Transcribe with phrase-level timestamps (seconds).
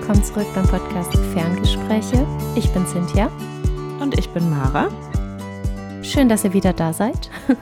[0.00, 2.26] willkommen zurück beim Podcast Ferngespräche.
[2.56, 3.28] Ich bin Cynthia.
[4.00, 4.88] Und ich bin Mara.
[6.02, 7.30] Schön, dass ihr wieder da seid.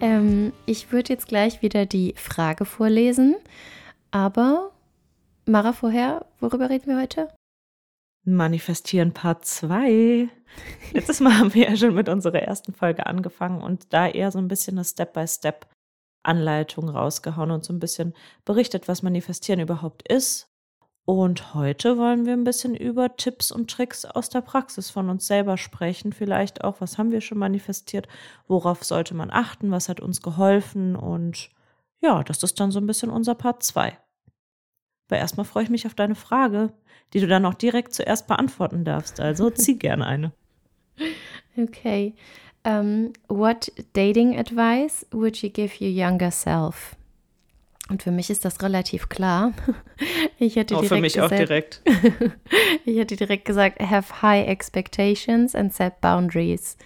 [0.00, 3.34] ähm, ich würde jetzt gleich wieder die Frage vorlesen.
[4.12, 4.70] Aber
[5.46, 7.34] Mara, vorher, worüber reden wir heute?
[8.24, 10.28] Manifestieren Part 2.
[10.92, 14.38] Letztes Mal haben wir ja schon mit unserer ersten Folge angefangen und da eher so
[14.38, 18.14] ein bisschen eine Step-by-Step-Anleitung rausgehauen und so ein bisschen
[18.44, 20.48] berichtet, was Manifestieren überhaupt ist
[21.08, 25.26] und heute wollen wir ein bisschen über Tipps und Tricks aus der Praxis von uns
[25.26, 26.12] selber sprechen.
[26.12, 28.06] Vielleicht auch, was haben wir schon manifestiert,
[28.46, 30.96] worauf sollte man achten, was hat uns geholfen.
[30.96, 31.48] Und
[32.02, 33.96] ja, das ist dann so ein bisschen unser Part 2.
[35.08, 36.74] Aber erstmal freue ich mich auf deine Frage,
[37.14, 39.18] die du dann auch direkt zuerst beantworten darfst.
[39.18, 40.32] Also zieh gerne eine.
[41.56, 42.14] Okay.
[42.66, 46.97] Um, what dating advice would you give your younger self?
[47.88, 49.52] Und für mich ist das relativ klar.
[50.40, 51.82] Ich hätte oh, direkt für mich gesagt, auch direkt.
[52.84, 56.76] ich hätte direkt gesagt, have high expectations and set boundaries.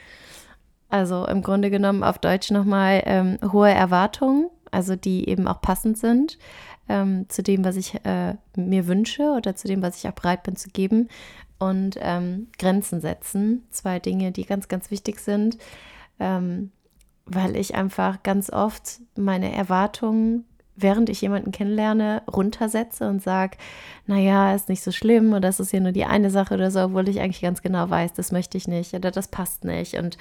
[0.89, 5.99] Also im Grunde genommen auf Deutsch nochmal ähm, hohe Erwartungen, also die eben auch passend
[5.99, 6.39] sind
[6.89, 10.43] ähm, zu dem, was ich äh, mir wünsche oder zu dem, was ich auch bereit
[10.43, 11.09] bin zu geben.
[11.59, 13.65] Und ähm, Grenzen setzen.
[13.71, 15.59] Zwei Dinge, die ganz, ganz wichtig sind,
[16.19, 16.73] ähm,
[17.25, 20.45] weil ich einfach ganz oft meine Erwartungen
[20.77, 23.59] während ich jemanden kennenlerne, runtersetze und sage,
[24.07, 26.81] naja, ist nicht so schlimm oder das ist ja nur die eine Sache oder so,
[26.81, 29.95] obwohl ich eigentlich ganz genau weiß, das möchte ich nicht oder das passt nicht.
[29.99, 30.17] Und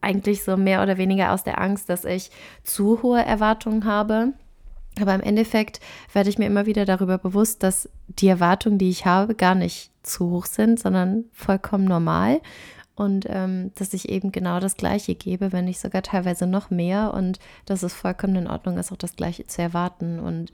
[0.00, 2.30] eigentlich so mehr oder weniger aus der Angst, dass ich
[2.64, 4.32] zu hohe Erwartungen habe.
[5.00, 5.80] Aber im Endeffekt
[6.12, 9.92] werde ich mir immer wieder darüber bewusst, dass die Erwartungen, die ich habe, gar nicht
[10.02, 12.40] zu hoch sind, sondern vollkommen normal
[13.00, 17.14] und ähm, dass ich eben genau das Gleiche gebe, wenn nicht sogar teilweise noch mehr
[17.14, 20.52] und dass es vollkommen in Ordnung ist, auch das Gleiche zu erwarten und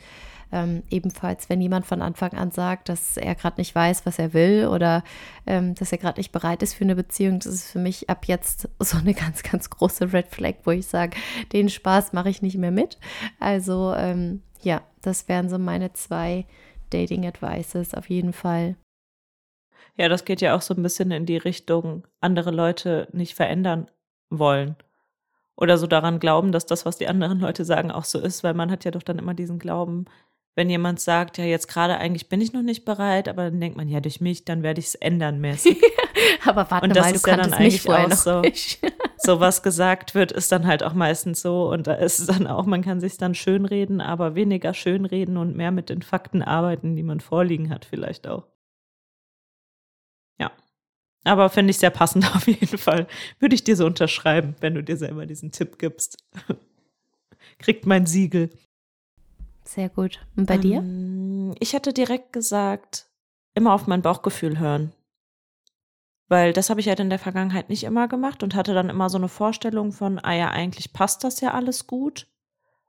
[0.53, 4.33] ähm, ebenfalls, wenn jemand von Anfang an sagt, dass er gerade nicht weiß, was er
[4.33, 5.03] will oder
[5.45, 8.27] ähm, dass er gerade nicht bereit ist für eine Beziehung, das ist für mich ab
[8.27, 11.17] jetzt so eine ganz, ganz große Red Flag, wo ich sage,
[11.53, 12.97] den Spaß mache ich nicht mehr mit.
[13.41, 16.47] Also ähm, ja, das wären so meine zwei
[16.91, 18.77] Dating Advices auf jeden Fall.
[19.97, 23.91] Ja, das geht ja auch so ein bisschen in die Richtung, andere Leute nicht verändern
[24.31, 24.77] wollen.
[25.57, 28.53] Oder so daran glauben, dass das, was die anderen Leute sagen, auch so ist, weil
[28.53, 30.05] man hat ja doch dann immer diesen Glauben,
[30.55, 33.77] wenn jemand sagt, ja, jetzt gerade eigentlich bin ich noch nicht bereit, aber dann denkt
[33.77, 35.81] man, ja, durch mich, dann werde ich es ändern mäßig.
[36.47, 38.43] aber warte und das mal, du ist ja dann eigentlich vorher auch so,
[39.19, 42.47] so was gesagt wird, ist dann halt auch meistens so und da ist es dann
[42.47, 46.97] auch, man kann sich dann schönreden, aber weniger schönreden und mehr mit den Fakten arbeiten,
[46.97, 48.45] die man vorliegen hat vielleicht auch.
[50.39, 50.53] Ja.
[51.25, 53.07] Aber finde ich sehr passend auf jeden Fall.
[53.39, 56.19] Würde ich dir so unterschreiben, wenn du dir selber diesen Tipp gibst.
[57.59, 58.51] Kriegt mein Siegel.
[59.65, 60.25] Sehr gut.
[60.37, 60.79] Und bei dir?
[60.79, 63.09] Ähm, ich hätte direkt gesagt,
[63.55, 64.93] immer auf mein Bauchgefühl hören.
[66.29, 69.11] Weil das habe ich halt in der Vergangenheit nicht immer gemacht und hatte dann immer
[69.11, 72.27] so eine Vorstellung von, ah ja, eigentlich passt das ja alles gut.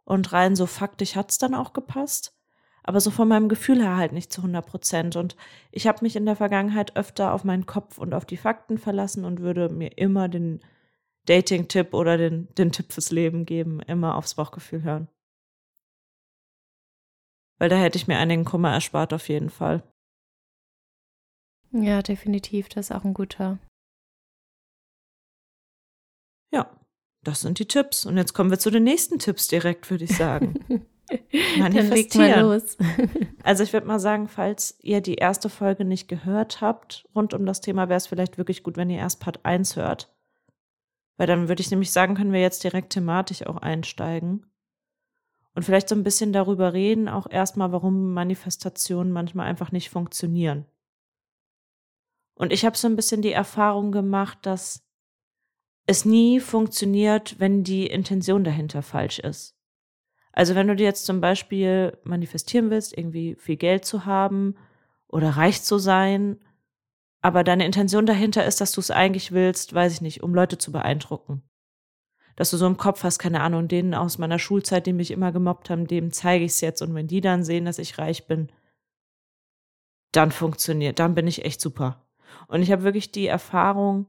[0.05, 2.36] Und rein so faktisch hat es dann auch gepasst
[2.87, 5.15] aber so von meinem Gefühl her halt nicht zu 100 Prozent.
[5.17, 5.35] Und
[5.71, 9.25] ich habe mich in der Vergangenheit öfter auf meinen Kopf und auf die Fakten verlassen
[9.25, 10.61] und würde mir immer den
[11.25, 15.09] Dating-Tipp oder den, den Tipp fürs Leben geben, immer aufs Bauchgefühl hören.
[17.59, 19.83] Weil da hätte ich mir einigen Kummer erspart auf jeden Fall.
[21.71, 23.59] Ja, definitiv, das ist auch ein guter.
[26.53, 26.71] Ja,
[27.23, 28.05] das sind die Tipps.
[28.05, 30.85] Und jetzt kommen wir zu den nächsten Tipps direkt, würde ich sagen.
[31.57, 32.41] Manifestieren.
[32.41, 32.77] los.
[33.43, 37.45] also ich würde mal sagen, falls ihr die erste Folge nicht gehört habt, rund um
[37.45, 40.13] das Thema, wäre es vielleicht wirklich gut, wenn ihr erst Part 1 hört.
[41.17, 44.45] Weil dann würde ich nämlich sagen, können wir jetzt direkt thematisch auch einsteigen.
[45.55, 50.65] Und vielleicht so ein bisschen darüber reden, auch erstmal, warum Manifestationen manchmal einfach nicht funktionieren.
[52.35, 54.87] Und ich habe so ein bisschen die Erfahrung gemacht, dass
[55.87, 59.56] es nie funktioniert, wenn die Intention dahinter falsch ist.
[60.37, 64.53] Also wenn du dir jetzt zum Beispiel manifestieren willst, irgendwie viel Geld zu haben
[65.07, 66.37] oder reich zu sein,
[67.23, 70.59] aber deine Intention dahinter ist, dass du es eigentlich willst, weiß ich nicht, um Leute
[70.59, 71.41] zu beeindrucken.
[72.35, 75.31] Dass du so im Kopf hast, keine Ahnung, denen aus meiner Schulzeit, die mich immer
[75.31, 76.83] gemobbt haben, dem zeige ich es jetzt.
[76.83, 78.51] Und wenn die dann sehen, dass ich reich bin,
[80.11, 82.05] dann funktioniert, dann bin ich echt super.
[82.47, 84.05] Und ich habe wirklich die Erfahrung,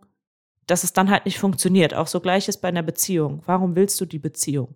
[0.67, 1.95] dass es dann halt nicht funktioniert.
[1.95, 3.43] Auch so gleich ist bei einer Beziehung.
[3.47, 4.75] Warum willst du die Beziehung?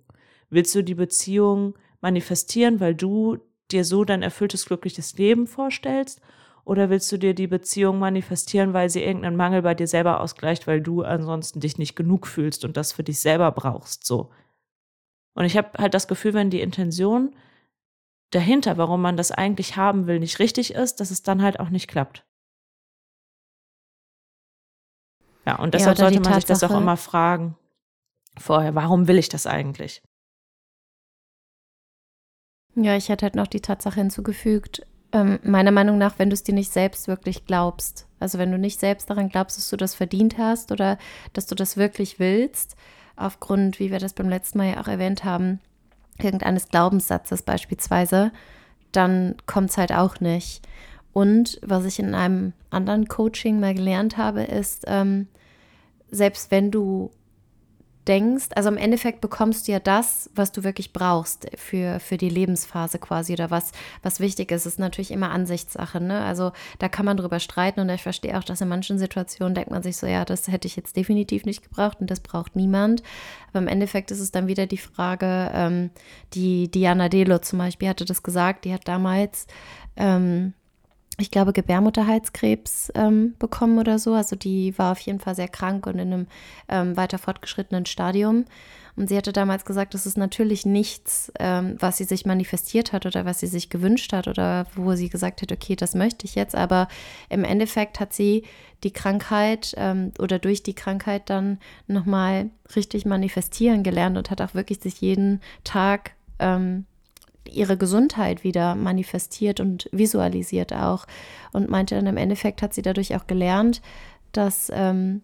[0.53, 3.39] Willst du die Beziehung manifestieren, weil du
[3.71, 6.21] dir so dein erfülltes, glückliches Leben vorstellst?
[6.67, 10.67] Oder willst du dir die Beziehung manifestieren, weil sie irgendeinen Mangel bei dir selber ausgleicht,
[10.67, 14.31] weil du ansonsten dich nicht genug fühlst und das für dich selber brauchst, so?
[15.33, 17.35] Und ich habe halt das Gefühl, wenn die Intention
[18.31, 21.71] dahinter, warum man das eigentlich haben will, nicht richtig ist, dass es dann halt auch
[21.71, 22.27] nicht klappt.
[25.47, 27.57] Ja, und deshalb ja, sollte man sich das auch immer fragen
[28.39, 30.03] vorher, warum will ich das eigentlich?
[32.75, 36.43] Ja, ich hätte halt noch die Tatsache hinzugefügt, ähm, meiner Meinung nach, wenn du es
[36.43, 39.95] dir nicht selbst wirklich glaubst, also wenn du nicht selbst daran glaubst, dass du das
[39.95, 40.99] verdient hast oder
[41.35, 42.77] dass du das wirklich willst,
[43.17, 45.61] aufgrund, wie wir das beim letzten Mal ja auch erwähnt haben,
[46.19, 48.33] irgendeines Glaubenssatzes beispielsweise,
[48.91, 50.63] dann kommt es halt auch nicht.
[51.13, 55.29] Und was ich in einem anderen Coaching mal gelernt habe, ist, ähm,
[56.11, 57.11] selbst wenn du
[58.09, 62.29] denkst, also im Endeffekt bekommst du ja das, was du wirklich brauchst für, für die
[62.29, 63.73] Lebensphase quasi oder was,
[64.03, 66.01] was wichtig ist, ist natürlich immer Ansichtssache.
[66.01, 66.21] Ne?
[66.21, 69.71] Also da kann man drüber streiten und ich verstehe auch, dass in manchen Situationen denkt
[69.71, 73.03] man sich so, ja, das hätte ich jetzt definitiv nicht gebraucht und das braucht niemand.
[73.51, 75.91] Aber im Endeffekt ist es dann wieder die Frage, ähm,
[76.35, 79.47] die Diana Delo zum Beispiel hatte das gesagt, die hat damals
[79.97, 80.55] ähm,
[81.19, 84.15] ich glaube, Gebärmutterhalskrebs ähm, bekommen oder so.
[84.15, 86.27] Also die war auf jeden Fall sehr krank und in einem
[86.69, 88.45] ähm, weiter fortgeschrittenen Stadium.
[88.95, 93.07] Und sie hatte damals gesagt, das ist natürlich nichts, ähm, was sie sich manifestiert hat
[93.07, 96.35] oder was sie sich gewünscht hat oder wo sie gesagt hat, okay, das möchte ich
[96.35, 96.55] jetzt.
[96.55, 96.89] Aber
[97.31, 98.45] im Endeffekt hat sie
[98.85, 104.55] die Krankheit ähm, oder durch die Krankheit dann nochmal richtig manifestieren gelernt und hat auch
[104.55, 106.85] wirklich sich jeden Tag ähm,
[107.51, 111.07] ihre Gesundheit wieder manifestiert und visualisiert auch.
[111.53, 113.83] Und meinte dann im Endeffekt hat sie dadurch auch gelernt,
[114.33, 115.23] dass ähm,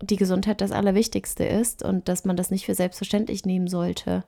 [0.00, 4.24] die Gesundheit das Allerwichtigste ist und dass man das nicht für selbstverständlich nehmen sollte.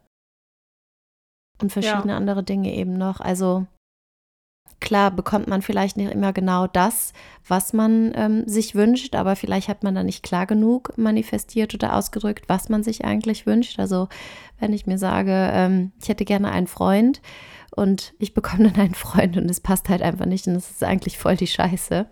[1.60, 2.16] Und verschiedene ja.
[2.16, 3.20] andere Dinge eben noch.
[3.20, 3.66] Also
[4.80, 7.12] klar bekommt man vielleicht nicht immer genau das,
[7.46, 11.94] was man ähm, sich wünscht, aber vielleicht hat man da nicht klar genug manifestiert oder
[11.94, 13.78] ausgedrückt, was man sich eigentlich wünscht.
[13.78, 14.08] Also
[14.58, 17.20] wenn ich mir sage, ähm, ich hätte gerne einen Freund
[17.70, 20.84] und ich bekomme dann einen Freund und es passt halt einfach nicht und es ist
[20.84, 22.06] eigentlich voll die Scheiße,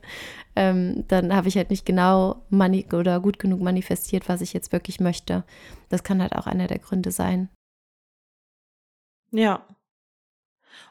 [0.57, 4.73] ähm, dann habe ich halt nicht genau mani oder gut genug manifestiert, was ich jetzt
[4.73, 5.45] wirklich möchte.
[5.89, 7.49] Das kann halt auch einer der Gründe sein.
[9.31, 9.63] Ja,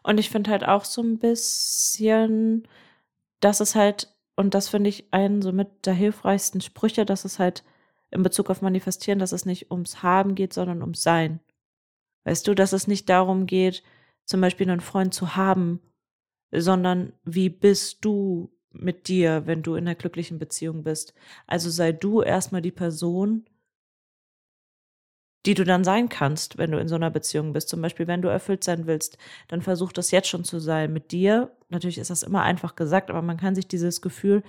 [0.04, 2.68] und ich finde halt auch so ein bisschen,
[3.39, 7.39] dass es halt, und das finde ich einen so mit der hilfreichsten Sprüche, dass es
[7.39, 7.63] halt
[8.12, 11.39] in Bezug auf Manifestieren, dass es nicht ums Haben geht, sondern ums Sein.
[12.24, 13.84] Weißt du, dass es nicht darum geht,
[14.25, 15.81] zum Beispiel einen Freund zu haben,
[16.51, 21.13] sondern wie bist du mit dir, wenn du in einer glücklichen Beziehung bist.
[21.45, 23.45] Also sei du erstmal die Person,
[25.47, 27.69] die du dann sein kannst, wenn du in so einer Beziehung bist.
[27.69, 29.17] Zum Beispiel, wenn du erfüllt sein willst,
[29.47, 31.51] dann versuch das jetzt schon zu sein mit dir.
[31.69, 34.44] Natürlich ist das immer einfach gesagt, aber man kann sich dieses Gefühl,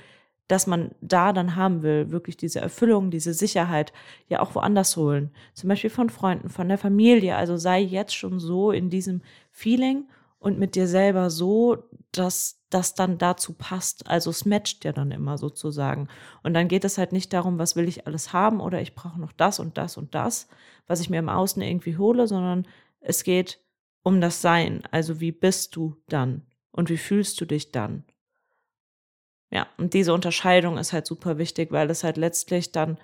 [0.48, 3.92] dass man da dann haben will, wirklich diese Erfüllung, diese Sicherheit
[4.28, 5.30] ja auch woanders holen.
[5.54, 7.36] Zum Beispiel von Freunden, von der Familie.
[7.36, 9.20] Also sei jetzt schon so in diesem
[9.52, 10.04] Feeling
[10.38, 14.08] und mit dir selber so, dass das dann dazu passt.
[14.08, 16.08] Also es matcht ja dann immer sozusagen.
[16.43, 19.20] Und dann geht es halt nicht darum, was will ich alles haben oder ich brauche
[19.20, 20.49] noch das und das und das,
[20.87, 22.67] was ich mir im Außen irgendwie hole, sondern
[23.00, 23.61] es geht
[24.02, 24.82] um das Sein.
[24.90, 28.05] Also wie bist du dann und wie fühlst du dich dann?
[29.50, 32.99] Ja, und diese Unterscheidung ist halt super wichtig, weil es halt letztlich dann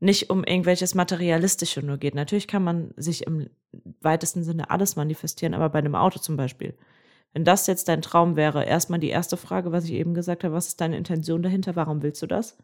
[0.00, 2.14] nicht um irgendwelches Materialistische nur geht.
[2.14, 3.50] Natürlich kann man sich im
[4.00, 6.74] weitesten Sinne alles manifestieren, aber bei einem Auto zum Beispiel
[7.32, 10.54] wenn das jetzt dein Traum wäre, erstmal die erste Frage, was ich eben gesagt habe,
[10.54, 11.76] was ist deine Intention dahinter?
[11.76, 12.56] Warum willst du das?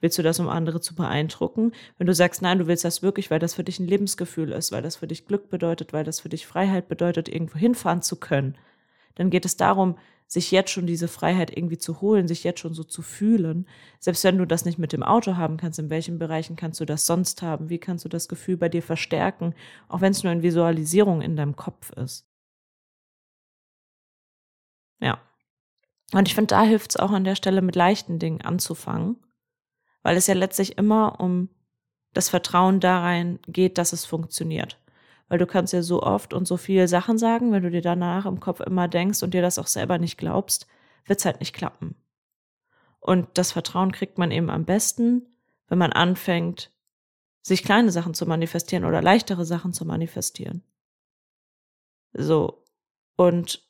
[0.00, 1.72] Willst du das, um andere zu beeindrucken?
[1.98, 4.72] Wenn du sagst, nein, du willst das wirklich, weil das für dich ein Lebensgefühl ist,
[4.72, 8.16] weil das für dich Glück bedeutet, weil das für dich Freiheit bedeutet, irgendwo hinfahren zu
[8.16, 8.56] können,
[9.14, 9.98] dann geht es darum,
[10.32, 13.68] sich jetzt schon diese Freiheit irgendwie zu holen, sich jetzt schon so zu fühlen.
[14.00, 16.86] Selbst wenn du das nicht mit dem Auto haben kannst, in welchen Bereichen kannst du
[16.86, 17.68] das sonst haben?
[17.68, 19.54] Wie kannst du das Gefühl bei dir verstärken,
[19.88, 22.26] auch wenn es nur in Visualisierung in deinem Kopf ist?
[25.00, 25.20] Ja.
[26.14, 29.16] Und ich finde, da hilft es auch an der Stelle mit leichten Dingen anzufangen,
[30.02, 31.50] weil es ja letztlich immer um
[32.14, 34.81] das Vertrauen darein geht, dass es funktioniert.
[35.32, 38.26] Weil du kannst ja so oft und so viele Sachen sagen, wenn du dir danach
[38.26, 40.66] im Kopf immer denkst und dir das auch selber nicht glaubst,
[41.06, 41.94] wird es halt nicht klappen.
[43.00, 45.22] Und das Vertrauen kriegt man eben am besten,
[45.68, 46.70] wenn man anfängt,
[47.40, 50.64] sich kleine Sachen zu manifestieren oder leichtere Sachen zu manifestieren.
[52.12, 52.62] So.
[53.16, 53.66] Und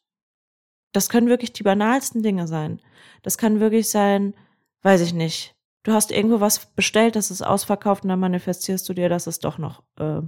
[0.91, 2.83] das können wirklich die banalsten Dinge sein.
[3.23, 4.35] Das kann wirklich sein,
[4.83, 5.55] weiß ich nicht.
[5.85, 9.39] Du hast irgendwo was bestellt, das ist ausverkauft und dann manifestierst du dir, dass es
[9.39, 10.23] doch noch, äh,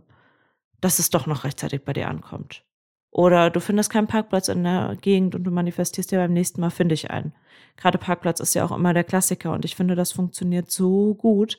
[0.85, 2.63] dass es doch noch rechtzeitig bei dir ankommt.
[3.11, 6.69] Oder du findest keinen Parkplatz in der Gegend und du manifestierst dir beim nächsten Mal,
[6.69, 7.33] finde ich einen.
[7.77, 11.59] Gerade Parkplatz ist ja auch immer der Klassiker und ich finde, das funktioniert so gut.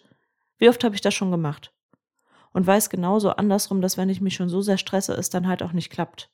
[0.60, 1.74] Wie oft habe ich das schon gemacht?
[2.52, 5.64] Und weiß genauso andersrum, dass wenn ich mich schon so sehr stresse, es dann halt
[5.64, 6.30] auch nicht klappt.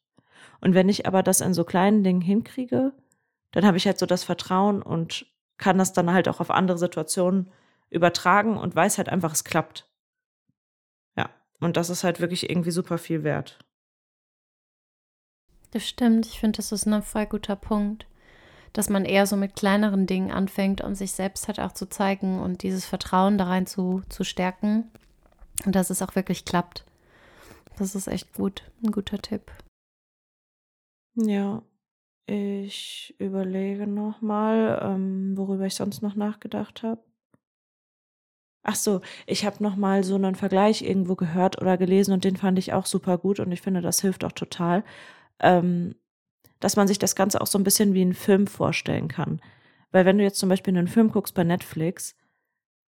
[0.60, 2.92] Und wenn ich aber das in so kleinen Dingen hinkriege,
[3.52, 5.26] dann habe ich halt so das Vertrauen und
[5.58, 7.52] kann das dann halt auch auf andere Situationen
[7.90, 9.91] übertragen und weiß halt einfach, es klappt.
[11.62, 13.60] Und das ist halt wirklich irgendwie super viel wert.
[15.72, 16.26] Das stimmt.
[16.26, 18.08] Ich finde, das ist ein voll guter Punkt,
[18.74, 22.40] dass man eher so mit kleineren Dingen anfängt, um sich selbst halt auch zu zeigen
[22.40, 24.92] und dieses Vertrauen da rein zu, zu stärken
[25.66, 26.84] und dass es auch wirklich klappt.
[27.78, 29.52] Das ist echt gut, ein guter Tipp.
[31.16, 31.62] Ja,
[32.26, 37.02] ich überlege nochmal, ähm, worüber ich sonst noch nachgedacht habe.
[38.64, 42.38] Ach so, ich habe noch mal so einen Vergleich irgendwo gehört oder gelesen und den
[42.38, 44.84] fand ich auch super gut und ich finde, das hilft auch total,
[45.40, 45.96] ähm,
[46.60, 49.42] dass man sich das Ganze auch so ein bisschen wie einen Film vorstellen kann.
[49.92, 52.16] Weil wenn du jetzt zum Beispiel einen Film guckst bei Netflix,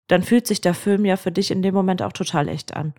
[0.07, 2.93] dann fühlt sich der Film ja für dich in dem Moment auch total echt an.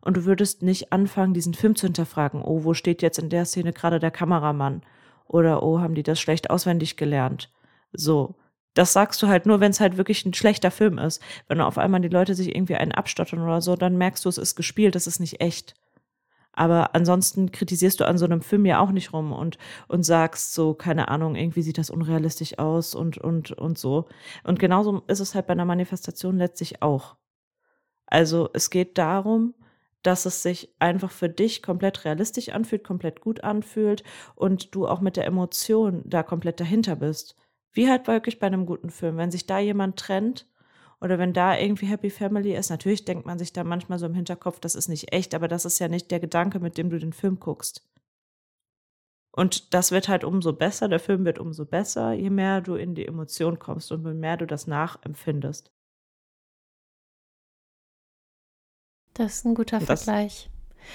[0.00, 2.42] Und du würdest nicht anfangen, diesen Film zu hinterfragen.
[2.42, 4.82] Oh, wo steht jetzt in der Szene gerade der Kameramann?
[5.26, 7.52] Oder oh, haben die das schlecht auswendig gelernt?
[7.92, 8.34] So.
[8.76, 11.22] Das sagst du halt nur, wenn es halt wirklich ein schlechter Film ist.
[11.48, 14.36] Wenn auf einmal die Leute sich irgendwie einen abstottern oder so, dann merkst du, es
[14.36, 15.74] ist gespielt, das ist nicht echt.
[16.52, 19.56] Aber ansonsten kritisierst du an so einem Film ja auch nicht rum und,
[19.88, 24.08] und sagst so, keine Ahnung, irgendwie sieht das unrealistisch aus und, und, und so.
[24.44, 27.16] Und genauso ist es halt bei einer Manifestation letztlich auch.
[28.06, 29.54] Also es geht darum,
[30.02, 34.04] dass es sich einfach für dich komplett realistisch anfühlt, komplett gut anfühlt
[34.34, 37.36] und du auch mit der Emotion da komplett dahinter bist.
[37.76, 39.18] Wie halt wirklich bei einem guten Film.
[39.18, 40.46] Wenn sich da jemand trennt,
[40.98, 44.14] oder wenn da irgendwie Happy Family ist, natürlich denkt man sich da manchmal so im
[44.14, 46.98] Hinterkopf, das ist nicht echt, aber das ist ja nicht der Gedanke, mit dem du
[46.98, 47.86] den Film guckst.
[49.30, 52.94] Und das wird halt umso besser, der Film wird umso besser, je mehr du in
[52.94, 55.70] die Emotion kommst und je mehr du das nachempfindest.
[59.12, 60.48] Das ist ein guter das Vergleich.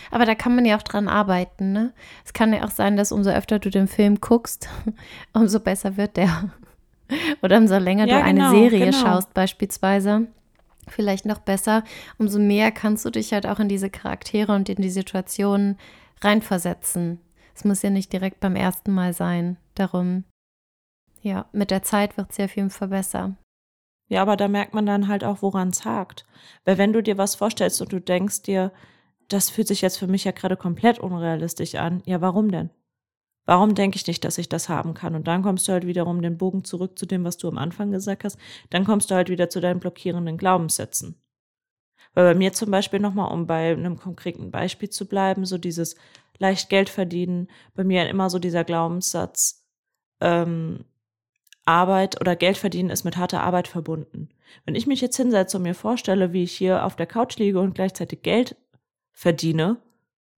[0.09, 1.93] Aber da kann man ja auch dran arbeiten, ne?
[2.25, 4.67] Es kann ja auch sein, dass umso öfter du den Film guckst,
[5.33, 6.51] umso besser wird der.
[7.41, 8.97] Oder umso länger ja, du eine genau, Serie genau.
[8.97, 10.27] schaust, beispielsweise.
[10.87, 11.83] Vielleicht noch besser,
[12.17, 15.77] umso mehr kannst du dich halt auch in diese Charaktere und in die Situationen
[16.21, 17.19] reinversetzen.
[17.53, 19.57] Es muss ja nicht direkt beim ersten Mal sein.
[19.75, 20.23] Darum,
[21.21, 23.35] ja, mit der Zeit wird es ja auf jeden Fall besser.
[24.07, 26.25] Ja, aber da merkt man dann halt auch, woran es hakt.
[26.65, 28.73] Weil wenn du dir was vorstellst und du denkst dir,
[29.29, 32.71] das fühlt sich jetzt für mich ja gerade komplett unrealistisch an, ja, warum denn?
[33.45, 35.15] Warum denke ich nicht, dass ich das haben kann?
[35.15, 37.91] Und dann kommst du halt wiederum den Bogen zurück zu dem, was du am Anfang
[37.91, 38.37] gesagt hast.
[38.69, 41.15] Dann kommst du halt wieder zu deinen blockierenden Glaubenssätzen.
[42.13, 45.95] Weil bei mir zum Beispiel nochmal, um bei einem konkreten Beispiel zu bleiben, so dieses
[46.37, 49.65] leicht Geld verdienen, bei mir immer so dieser Glaubenssatz,
[50.19, 50.85] ähm,
[51.65, 54.29] Arbeit oder Geld verdienen ist mit harter Arbeit verbunden.
[54.65, 57.59] Wenn ich mich jetzt hinsetze und mir vorstelle, wie ich hier auf der Couch liege
[57.59, 58.55] und gleichzeitig Geld
[59.11, 59.77] verdiene,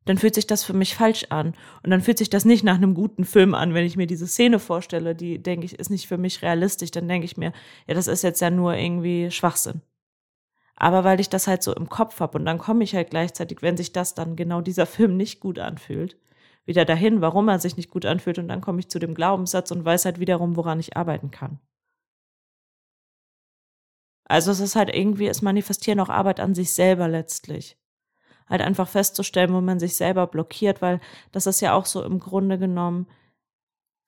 [0.06, 1.54] dann fühlt sich das für mich falsch an.
[1.84, 4.28] Und dann fühlt sich das nicht nach einem guten Film an, wenn ich mir diese
[4.28, 6.92] Szene vorstelle, die, denke ich, ist nicht für mich realistisch.
[6.92, 7.54] Dann denke ich mir,
[7.88, 9.82] ja, das ist jetzt ja nur irgendwie Schwachsinn.
[10.76, 13.62] Aber weil ich das halt so im Kopf habe und dann komme ich halt gleichzeitig,
[13.62, 16.18] wenn sich das dann genau dieser Film nicht gut anfühlt,
[16.66, 19.72] wieder dahin, warum er sich nicht gut anfühlt und dann komme ich zu dem Glaubenssatz
[19.72, 21.60] und weiß halt wiederum, woran ich arbeiten kann.
[24.26, 27.78] Also es ist halt irgendwie, es manifestieren auch Arbeit an sich selber letztlich
[28.54, 31.00] halt einfach festzustellen, wo man sich selber blockiert, weil
[31.32, 33.08] das ist ja auch so im Grunde genommen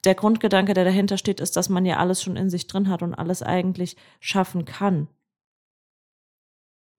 [0.03, 3.01] der Grundgedanke, der dahinter steht, ist, dass man ja alles schon in sich drin hat
[3.01, 5.07] und alles eigentlich schaffen kann.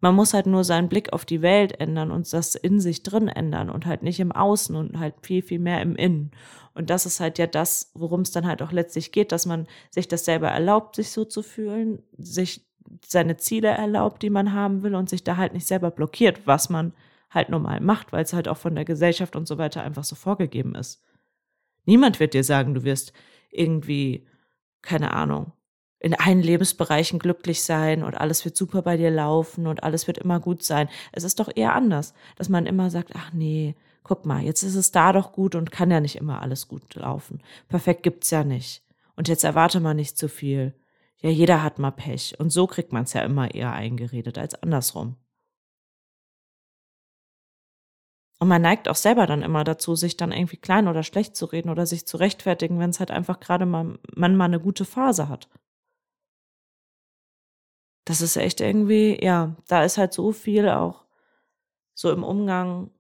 [0.01, 3.29] Man muss halt nur seinen Blick auf die Welt ändern und das in sich drin
[3.29, 6.33] ändern und halt nicht im Außen und halt viel, viel mehr im Innen.
[6.75, 9.69] Und das ist halt ja das, worum es dann halt auch letztlich geht, dass man
[9.91, 12.67] sich das selber erlaubt, sich so zu fühlen, sich
[13.07, 16.69] seine Ziele erlaubt, die man haben will und sich da halt nicht selber blockiert, was
[16.71, 16.93] man
[17.31, 20.17] halt normal macht, weil es halt auch von der Gesellschaft und so weiter einfach so
[20.17, 21.03] vorgegeben ist.
[21.85, 23.13] Niemand wird dir sagen, du wirst
[23.51, 24.27] irgendwie,
[24.83, 25.53] keine Ahnung,
[25.99, 30.19] in allen Lebensbereichen glücklich sein und alles wird super bei dir laufen und alles wird
[30.19, 30.89] immer gut sein.
[31.13, 34.77] Es ist doch eher anders, dass man immer sagt, ach nee, guck mal, jetzt ist
[34.77, 37.41] es da doch gut und kann ja nicht immer alles gut laufen.
[37.69, 38.83] Perfekt gibt's ja nicht.
[39.17, 40.75] Und jetzt erwarte man nicht zu viel.
[41.23, 42.39] Ja, jeder hat mal Pech.
[42.39, 45.17] Und so kriegt man es ja immer eher eingeredet als andersrum.
[48.39, 51.47] Und man neigt auch selber dann immer dazu, sich dann irgendwie klein oder schlecht zu
[51.47, 54.85] reden oder sich zu rechtfertigen, wenn es halt einfach gerade mal, man mal eine gute
[54.85, 55.49] Phase hat.
[58.05, 61.07] Das ist echt irgendwie, ja, da ist halt so viel auch
[61.95, 62.91] so im Umgang,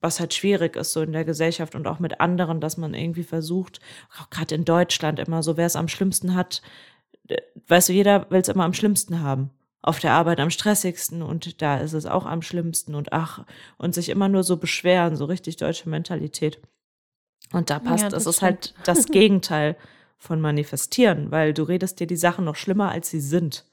[0.00, 3.24] was halt schwierig ist, so in der Gesellschaft und auch mit anderen, dass man irgendwie
[3.24, 3.80] versucht,
[4.30, 6.62] gerade in Deutschland immer so, wer es am schlimmsten hat,
[7.66, 9.50] weißt du, jeder will es immer am schlimmsten haben
[9.82, 13.44] auf der Arbeit am stressigsten und da ist es auch am schlimmsten und ach,
[13.76, 16.60] und sich immer nur so beschweren, so richtig deutsche Mentalität.
[17.52, 19.76] Und da passt, ja, das, das ist halt das Gegenteil
[20.18, 23.64] von manifestieren, weil du redest dir die Sachen noch schlimmer, als sie sind.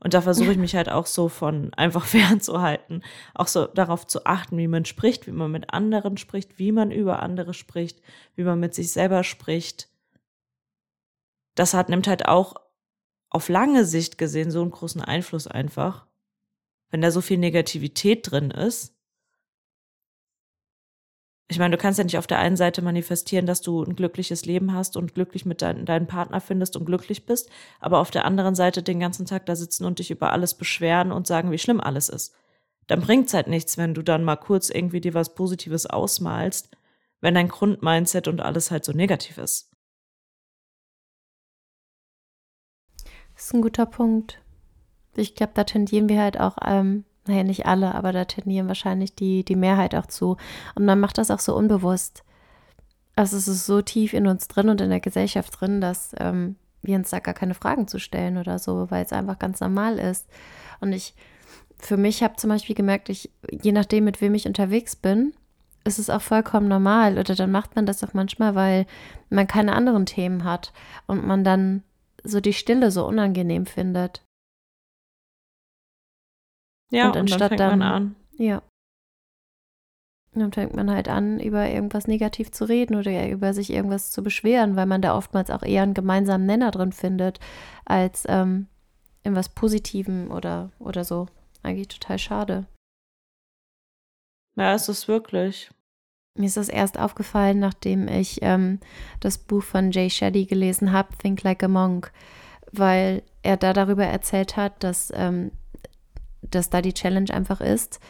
[0.00, 3.02] Und da versuche ich mich halt auch so von einfach fernzuhalten,
[3.34, 6.90] auch so darauf zu achten, wie man spricht, wie man mit anderen spricht, wie man
[6.90, 8.02] über andere spricht,
[8.34, 9.88] wie man mit sich selber spricht.
[11.54, 12.56] Das hat nimmt halt auch
[13.34, 16.06] auf lange Sicht gesehen so einen großen Einfluss einfach.
[16.90, 18.94] Wenn da so viel Negativität drin ist,
[21.48, 24.46] ich meine, du kannst ja nicht auf der einen Seite manifestieren, dass du ein glückliches
[24.46, 27.50] Leben hast und glücklich mit dein, deinem Partner findest und glücklich bist,
[27.80, 31.12] aber auf der anderen Seite den ganzen Tag da sitzen und dich über alles beschweren
[31.12, 32.34] und sagen, wie schlimm alles ist.
[32.86, 36.70] Dann bringt's halt nichts, wenn du dann mal kurz irgendwie dir was Positives ausmalst,
[37.20, 39.73] wenn dein Grundmindset und alles halt so negativ ist.
[43.36, 44.40] Ist ein guter Punkt.
[45.16, 49.14] Ich glaube, da tendieren wir halt auch ähm, naja, nicht alle, aber da tendieren wahrscheinlich
[49.14, 50.36] die, die Mehrheit auch zu.
[50.74, 52.22] Und man macht das auch so unbewusst.
[53.16, 56.56] Also es ist so tief in uns drin und in der Gesellschaft drin, dass ähm,
[56.82, 59.98] wir uns da gar keine Fragen zu stellen oder so, weil es einfach ganz normal
[59.98, 60.26] ist.
[60.80, 61.14] Und ich,
[61.78, 65.32] für mich habe zum Beispiel gemerkt, ich, je nachdem, mit wem ich unterwegs bin,
[65.84, 67.18] ist es auch vollkommen normal.
[67.18, 68.86] Oder dann macht man das auch manchmal, weil
[69.30, 70.72] man keine anderen Themen hat
[71.06, 71.82] und man dann
[72.24, 74.24] so die Stille so unangenehm findet.
[76.90, 78.16] Ja, und, anstatt und dann fängt man an.
[78.36, 78.62] Ja.
[80.32, 84.22] Dann fängt man halt an, über irgendwas negativ zu reden oder über sich irgendwas zu
[84.22, 87.38] beschweren, weil man da oftmals auch eher einen gemeinsamen Nenner drin findet,
[87.84, 88.66] als ähm,
[89.22, 91.26] in was Positivem oder, oder so.
[91.62, 92.66] Eigentlich total schade.
[94.56, 95.70] Ja, es ist wirklich.
[96.36, 98.80] Mir ist das erst aufgefallen, nachdem ich ähm,
[99.20, 102.10] das Buch von Jay Shetty gelesen habe, Think Like a Monk,
[102.72, 105.52] weil er da darüber erzählt hat, dass ähm,
[106.50, 108.00] dass da die Challenge einfach ist,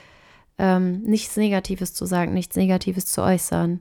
[0.59, 3.81] ähm, nichts Negatives zu sagen, nichts Negatives zu äußern.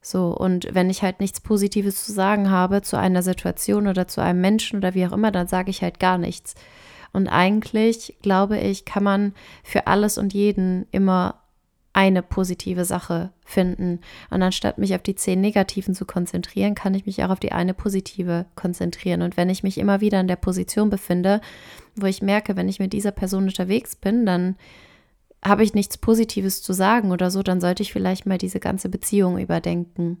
[0.00, 4.22] So, und wenn ich halt nichts Positives zu sagen habe zu einer Situation oder zu
[4.22, 6.54] einem Menschen oder wie auch immer, dann sage ich halt gar nichts.
[7.12, 11.42] Und eigentlich, glaube ich, kann man für alles und jeden immer
[11.98, 13.98] eine positive Sache finden.
[14.30, 17.50] Und anstatt mich auf die zehn negativen zu konzentrieren, kann ich mich auch auf die
[17.50, 19.20] eine positive konzentrieren.
[19.20, 21.40] Und wenn ich mich immer wieder in der Position befinde,
[21.96, 24.54] wo ich merke, wenn ich mit dieser Person unterwegs bin, dann
[25.44, 28.88] habe ich nichts Positives zu sagen oder so, dann sollte ich vielleicht mal diese ganze
[28.88, 30.20] Beziehung überdenken.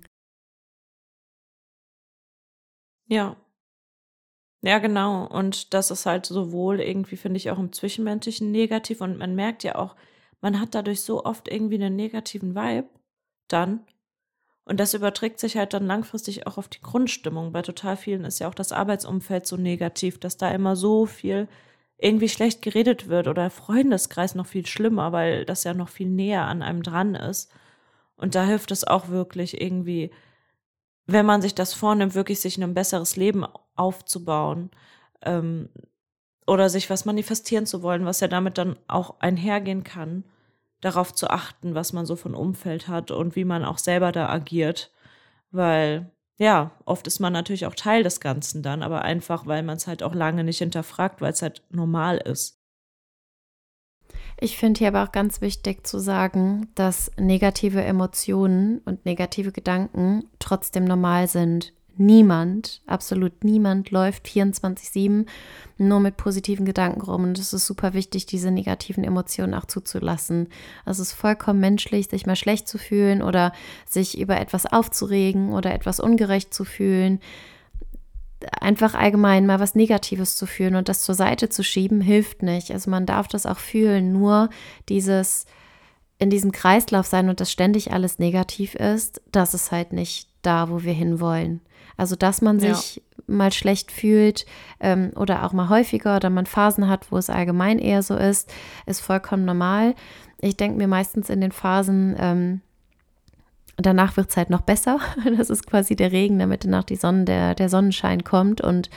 [3.06, 3.36] Ja.
[4.62, 5.28] Ja, genau.
[5.28, 9.00] Und das ist halt sowohl irgendwie, finde ich, auch im Zwischenmenschlichen negativ.
[9.00, 9.94] Und man merkt ja auch,
[10.40, 12.88] man hat dadurch so oft irgendwie einen negativen Vibe
[13.48, 13.80] dann.
[14.64, 17.52] Und das überträgt sich halt dann langfristig auch auf die Grundstimmung.
[17.52, 21.48] Bei total vielen ist ja auch das Arbeitsumfeld so negativ, dass da immer so viel
[21.96, 26.44] irgendwie schlecht geredet wird oder Freundeskreis noch viel schlimmer, weil das ja noch viel näher
[26.44, 27.50] an einem dran ist.
[28.16, 30.10] Und da hilft es auch wirklich irgendwie,
[31.06, 34.70] wenn man sich das vornimmt, wirklich sich ein besseres Leben aufzubauen,
[35.22, 35.70] ähm,
[36.48, 40.24] oder sich was manifestieren zu wollen, was ja damit dann auch einhergehen kann,
[40.80, 44.28] darauf zu achten, was man so von Umfeld hat und wie man auch selber da
[44.28, 44.92] agiert.
[45.50, 49.76] Weil, ja, oft ist man natürlich auch Teil des Ganzen dann, aber einfach, weil man
[49.76, 52.58] es halt auch lange nicht hinterfragt, weil es halt normal ist.
[54.40, 60.28] Ich finde hier aber auch ganz wichtig zu sagen, dass negative Emotionen und negative Gedanken
[60.38, 65.26] trotzdem normal sind niemand, absolut niemand läuft 24-7
[65.78, 67.24] nur mit positiven Gedanken rum.
[67.24, 70.48] Und es ist super wichtig, diese negativen Emotionen auch zuzulassen.
[70.84, 73.52] Also es ist vollkommen menschlich, sich mal schlecht zu fühlen oder
[73.86, 77.20] sich über etwas aufzuregen oder etwas ungerecht zu fühlen.
[78.60, 82.70] Einfach allgemein mal was Negatives zu fühlen und das zur Seite zu schieben, hilft nicht.
[82.70, 84.12] Also man darf das auch fühlen.
[84.12, 84.50] Nur
[84.88, 85.46] dieses
[86.18, 90.70] in diesem Kreislauf sein und das ständig alles negativ ist, das ist halt nicht da,
[90.70, 91.60] wo wir hinwollen.
[91.96, 93.02] Also, dass man sich ja.
[93.26, 94.46] mal schlecht fühlt
[94.80, 98.52] ähm, oder auch mal häufiger oder man Phasen hat, wo es allgemein eher so ist,
[98.86, 99.94] ist vollkommen normal.
[100.40, 102.60] Ich denke mir meistens in den Phasen, ähm,
[103.76, 105.00] danach wird es halt noch besser.
[105.36, 108.60] Das ist quasi der Regen, damit danach die Sonne, der, der Sonnenschein kommt.
[108.60, 108.90] Und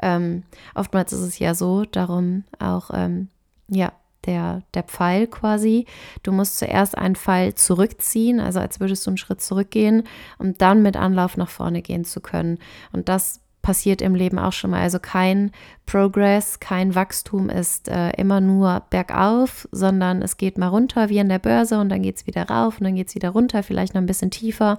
[0.00, 0.42] ähm,
[0.74, 3.28] oftmals ist es ja so, darum auch, ähm,
[3.68, 3.92] ja,
[4.26, 5.86] der, der Pfeil quasi.
[6.22, 10.04] Du musst zuerst einen Pfeil zurückziehen, also als würdest du einen Schritt zurückgehen,
[10.38, 12.58] um dann mit Anlauf nach vorne gehen zu können.
[12.92, 14.82] Und das passiert im Leben auch schon mal.
[14.82, 15.52] Also kein
[15.86, 21.28] Progress, kein Wachstum ist äh, immer nur bergauf, sondern es geht mal runter wie an
[21.28, 23.94] der Börse und dann geht es wieder rauf und dann geht es wieder runter, vielleicht
[23.94, 24.78] noch ein bisschen tiefer,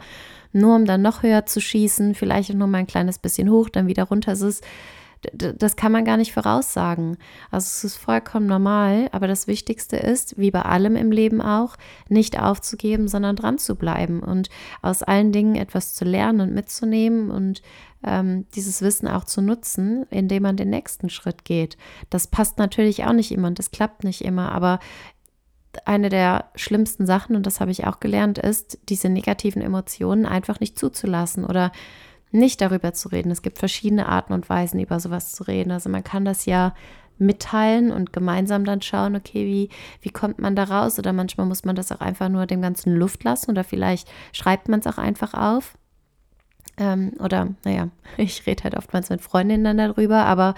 [0.51, 3.88] nur um dann noch höher zu schießen, vielleicht noch mal ein kleines bisschen hoch, dann
[3.88, 4.34] wieder runter.
[4.34, 4.63] Es ist
[5.33, 7.17] das kann man gar nicht voraussagen.
[7.51, 11.75] Also es ist vollkommen normal, aber das Wichtigste ist, wie bei allem im Leben auch,
[12.09, 14.49] nicht aufzugeben, sondern dran zu bleiben und
[14.81, 17.62] aus allen Dingen etwas zu lernen und mitzunehmen und
[18.05, 21.77] ähm, dieses Wissen auch zu nutzen, indem man den nächsten Schritt geht.
[22.09, 24.79] Das passt natürlich auch nicht immer und das klappt nicht immer, aber
[25.86, 30.59] eine der schlimmsten Sachen, und das habe ich auch gelernt, ist, diese negativen Emotionen einfach
[30.59, 31.71] nicht zuzulassen oder
[32.34, 33.32] nicht darüber zu reden.
[33.32, 35.72] Es gibt verschiedene Arten und Weisen, über sowas zu reden.
[35.72, 36.74] Also man kann das ja
[37.19, 39.69] mitteilen und gemeinsam dann schauen, okay, wie,
[40.02, 40.98] wie kommt man da raus?
[41.00, 44.67] Oder manchmal muss man das auch einfach nur dem Ganzen Luft lassen oder vielleicht schreibt
[44.67, 45.78] man es auch einfach auf.
[46.78, 50.56] Ähm, oder, naja, ich rede halt oftmals mit Freundinnen dann darüber, aber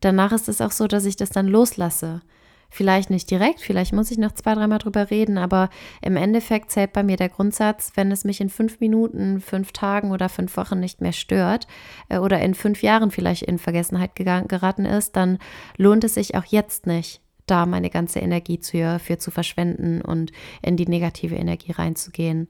[0.00, 2.22] danach ist es auch so, dass ich das dann loslasse.
[2.68, 5.70] Vielleicht nicht direkt, vielleicht muss ich noch zwei, dreimal drüber reden, aber
[6.02, 10.10] im Endeffekt zählt bei mir der Grundsatz, wenn es mich in fünf Minuten, fünf Tagen
[10.10, 11.66] oder fünf Wochen nicht mehr stört
[12.08, 15.38] äh, oder in fünf Jahren vielleicht in Vergessenheit geraten ist, dann
[15.76, 20.32] lohnt es sich auch jetzt nicht, da meine ganze Energie für, für zu verschwenden und
[20.62, 22.48] in die negative Energie reinzugehen.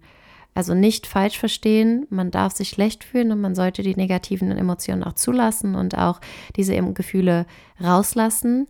[0.55, 5.05] Also nicht falsch verstehen, man darf sich schlecht fühlen und man sollte die negativen Emotionen
[5.05, 6.19] auch zulassen und auch
[6.57, 7.45] diese Gefühle
[7.79, 8.67] rauslassen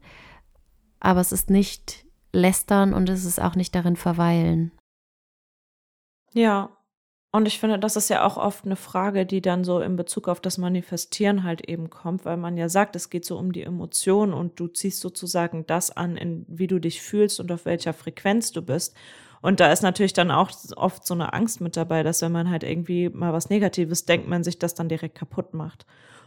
[1.00, 4.72] aber es ist nicht lästern und es ist auch nicht darin verweilen.
[6.32, 6.76] Ja,
[7.36, 10.26] und ich finde, das ist ja auch oft eine Frage, die dann so in Bezug
[10.26, 13.62] auf das Manifestieren halt eben kommt, weil man ja sagt, es geht so um die
[13.62, 17.92] Emotionen und du ziehst sozusagen das an, in, wie du dich fühlst und auf welcher
[17.92, 18.96] Frequenz du bist.
[19.42, 22.48] Und da ist natürlich dann auch oft so eine Angst mit dabei, dass wenn man
[22.48, 25.84] halt irgendwie mal was Negatives denkt, man sich das dann direkt kaputt macht.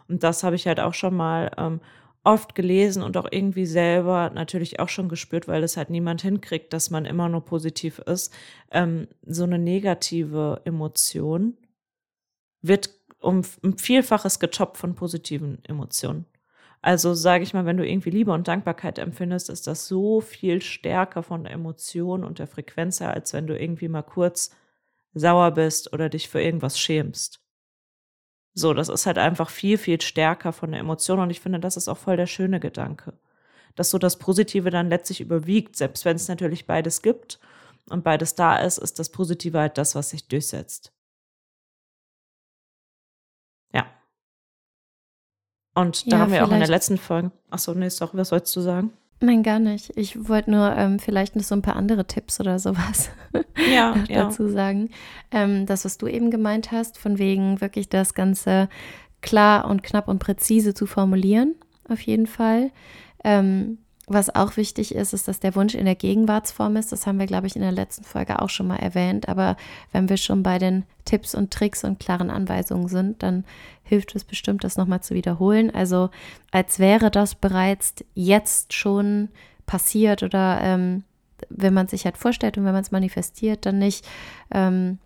[0.08, 1.82] Und das habe ich halt auch schon mal ähm,
[2.30, 6.74] oft gelesen und auch irgendwie selber natürlich auch schon gespürt, weil es halt niemand hinkriegt,
[6.74, 8.34] dass man immer nur positiv ist.
[8.72, 11.58] Ähm, so eine negative Emotion
[12.62, 16.26] wird um ein Vielfaches getoppt von positiven Emotionen.
[16.82, 20.62] Also sage ich mal, wenn du irgendwie Liebe und Dankbarkeit empfindest, ist das so viel
[20.62, 24.56] stärker von der Emotion und der Frequenz her, als wenn du irgendwie mal kurz
[25.14, 27.42] sauer bist oder dich für irgendwas schämst.
[28.60, 31.78] So, das ist halt einfach viel, viel stärker von der Emotion und ich finde, das
[31.78, 33.14] ist auch voll der schöne Gedanke.
[33.76, 37.40] Dass so das Positive dann letztlich überwiegt, selbst wenn es natürlich beides gibt
[37.90, 40.92] und beides da ist, ist das Positive halt das, was sich durchsetzt.
[43.74, 43.86] Ja.
[45.74, 47.32] Und da ja, haben wir auch in der letzten Folge.
[47.50, 48.92] Achso, nee, sorry, was sollst du sagen?
[49.22, 49.92] Nein, gar nicht.
[49.98, 53.10] Ich wollte nur ähm, vielleicht noch so ein paar andere Tipps oder sowas
[53.72, 54.50] ja, dazu ja.
[54.50, 54.90] sagen.
[55.32, 58.70] Ähm, das, was du eben gemeint hast, von wegen wirklich das Ganze
[59.22, 61.56] klar und knapp und präzise zu formulieren,
[61.90, 62.72] auf jeden Fall.
[63.24, 63.80] Ähm,
[64.10, 66.92] was auch wichtig ist, ist, dass der Wunsch in der Gegenwartsform ist.
[66.92, 69.30] Das haben wir, glaube ich, in der letzten Folge auch schon mal erwähnt.
[69.30, 69.56] Aber
[69.92, 73.46] wenn wir schon bei den Tipps und Tricks und klaren Anweisungen sind, dann
[73.84, 75.74] hilft es bestimmt, das nochmal zu wiederholen.
[75.74, 76.10] Also
[76.52, 79.30] als wäre das bereits jetzt schon
[79.66, 81.04] passiert oder ähm,
[81.50, 84.08] wenn man sich halt vorstellt und wenn man es manifestiert, dann nicht
[84.52, 84.98] ähm,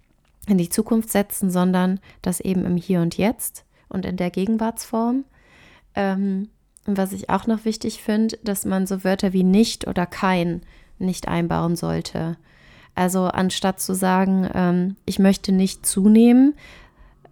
[0.47, 5.25] in die Zukunft setzen, sondern das eben im Hier und Jetzt und in der Gegenwartsform.
[5.95, 6.49] Ähm,
[6.85, 10.61] und was ich auch noch wichtig finde, dass man so Wörter wie nicht oder kein
[10.99, 12.37] nicht einbauen sollte.
[12.95, 16.53] Also anstatt zu sagen, ähm, ich möchte nicht zunehmen,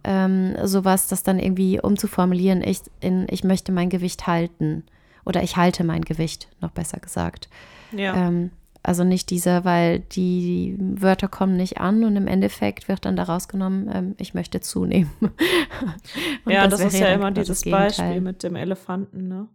[0.04, 4.84] ähm, sowas, das dann irgendwie umzuformulieren, ich, in, ich möchte mein Gewicht halten
[5.24, 7.48] oder ich halte mein Gewicht, noch besser gesagt.
[7.92, 8.28] Ja.
[8.28, 8.50] Ähm,
[8.82, 13.46] also nicht dieser, weil die Wörter kommen nicht an und im Endeffekt wird dann daraus
[13.46, 15.10] genommen, ähm, ich möchte zunehmen.
[16.46, 19.48] ja, das, das ist ja immer dieses Beispiel mit dem Elefanten, ne?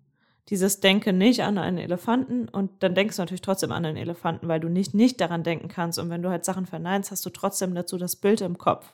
[0.50, 4.48] Dieses Denke nicht an einen Elefanten und dann denkst du natürlich trotzdem an einen Elefanten,
[4.48, 6.00] weil du nicht nicht daran denken kannst.
[6.00, 8.94] Und wenn du halt Sachen verneinst, hast du trotzdem dazu das Bild im Kopf,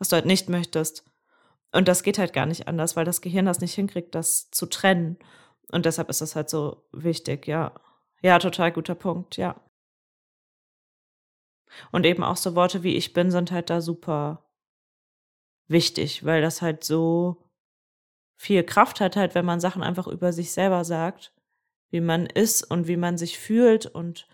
[0.00, 1.04] was du halt nicht möchtest.
[1.70, 4.66] Und das geht halt gar nicht anders, weil das Gehirn das nicht hinkriegt, das zu
[4.66, 5.18] trennen.
[5.70, 7.72] Und deshalb ist das halt so wichtig, ja.
[8.22, 9.60] Ja, total guter Punkt, ja.
[11.92, 14.44] Und eben auch so Worte wie ich bin sind halt da super
[15.68, 17.48] wichtig, weil das halt so
[18.36, 21.32] viel Kraft hat halt, wenn man Sachen einfach über sich selber sagt,
[21.90, 24.28] wie man ist und wie man sich fühlt und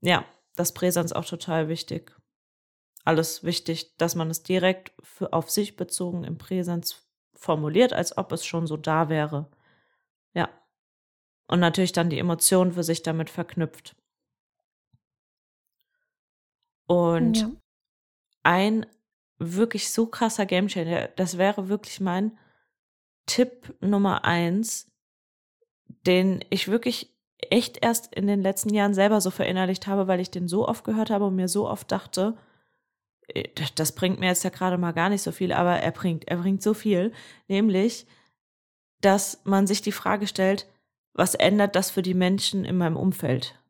[0.00, 2.16] ja, das Präsens auch total wichtig.
[3.04, 8.32] Alles wichtig, dass man es direkt für, auf sich bezogen im Präsens formuliert, als ob
[8.32, 9.50] es schon so da wäre.
[10.34, 10.48] Ja
[11.48, 13.96] und natürlich dann die Emotionen für sich damit verknüpft.
[16.86, 17.50] Und ja.
[18.42, 18.86] ein
[19.38, 22.38] wirklich so krasser Gamechanger, das wäre wirklich mein
[23.26, 24.90] Tipp Nummer eins,
[26.06, 30.30] den ich wirklich echt erst in den letzten Jahren selber so verinnerlicht habe, weil ich
[30.30, 32.36] den so oft gehört habe und mir so oft dachte,
[33.28, 36.26] äh, das bringt mir jetzt ja gerade mal gar nicht so viel, aber er bringt,
[36.26, 37.12] er bringt so viel,
[37.46, 38.06] nämlich
[39.00, 40.66] dass man sich die Frage stellt,
[41.18, 43.60] was ändert das für die Menschen in meinem Umfeld?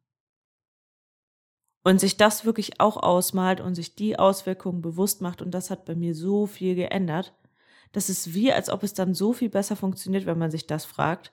[1.83, 5.41] Und sich das wirklich auch ausmalt und sich die Auswirkungen bewusst macht.
[5.41, 7.33] Und das hat bei mir so viel geändert.
[7.93, 10.85] Das ist wie, als ob es dann so viel besser funktioniert, wenn man sich das
[10.85, 11.33] fragt.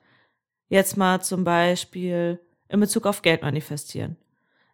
[0.69, 4.15] Jetzt mal zum Beispiel in Bezug auf Geld manifestieren.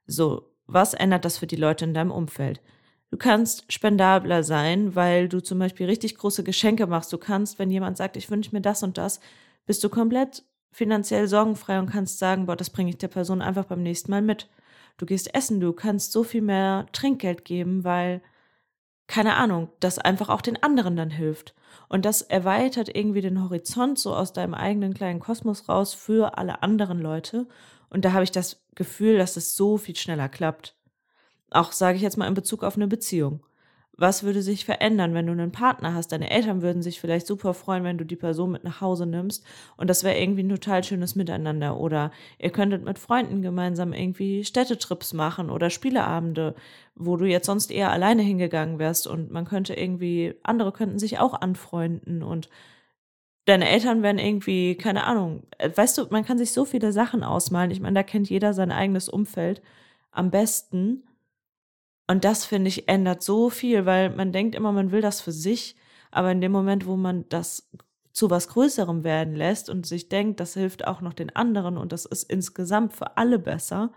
[0.06, 2.62] So, was ändert das für die Leute in deinem Umfeld?
[3.10, 7.12] Du kannst spendabler sein, weil du zum Beispiel richtig große Geschenke machst.
[7.12, 9.20] Du kannst, wenn jemand sagt, ich wünsche mir das und das,
[9.66, 13.66] bist du komplett finanziell sorgenfrei und kannst sagen, boah, das bringe ich der Person einfach
[13.66, 14.50] beim nächsten Mal mit.
[14.98, 18.22] Du gehst essen, du kannst so viel mehr Trinkgeld geben, weil,
[19.08, 21.54] keine Ahnung, das einfach auch den anderen dann hilft.
[21.90, 26.64] Und das erweitert irgendwie den Horizont so aus deinem eigenen kleinen Kosmos raus für alle
[26.64, 27.48] anderen Leute.
[27.90, 30.78] Und da habe ich das Gefühl, dass es so viel schneller klappt.
[31.50, 33.44] Auch sage ich jetzt mal in Bezug auf eine Beziehung.
[33.98, 36.12] Was würde sich verändern, wenn du einen Partner hast?
[36.12, 39.46] Deine Eltern würden sich vielleicht super freuen, wenn du die Person mit nach Hause nimmst.
[39.78, 41.78] Und das wäre irgendwie ein total schönes Miteinander.
[41.78, 46.56] Oder ihr könntet mit Freunden gemeinsam irgendwie Städtetrips machen oder Spieleabende,
[46.96, 49.08] wo du jetzt sonst eher alleine hingegangen wärst.
[49.08, 52.50] Und man könnte irgendwie, andere könnten sich auch anfreunden und
[53.46, 57.72] deine Eltern wären irgendwie, keine Ahnung, weißt du, man kann sich so viele Sachen ausmalen.
[57.72, 59.62] Ich meine, da kennt jeder sein eigenes Umfeld
[60.12, 61.04] am besten.
[62.12, 65.32] Und das, finde ich, ändert so viel, weil man denkt immer, man will das für
[65.32, 65.78] sich,
[66.12, 67.72] aber in dem Moment, wo man das
[68.12, 71.94] zu was Größerem werden lässt und sich denkt, das hilft auch noch den anderen und
[71.94, 73.94] das ist insgesamt für alle besser,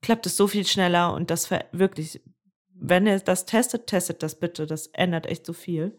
[0.00, 2.22] klappt es so viel schneller und das wirklich,
[2.68, 5.98] wenn ihr das testet, testet das bitte, das ändert echt so viel.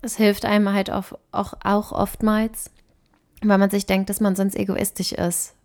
[0.00, 2.70] Es hilft einem halt auch, auch, auch oftmals,
[3.42, 5.57] weil man sich denkt, dass man sonst egoistisch ist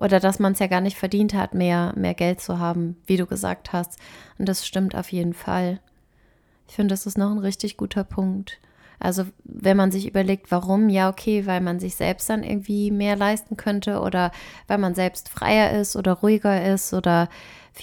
[0.00, 3.16] oder dass man es ja gar nicht verdient hat, mehr, mehr Geld zu haben, wie
[3.16, 3.98] du gesagt hast.
[4.38, 5.80] Und das stimmt auf jeden Fall.
[6.68, 8.58] Ich finde, das ist noch ein richtig guter Punkt.
[9.00, 13.16] Also wenn man sich überlegt, warum, ja, okay, weil man sich selbst dann irgendwie mehr
[13.16, 14.32] leisten könnte oder
[14.66, 17.28] weil man selbst freier ist oder ruhiger ist oder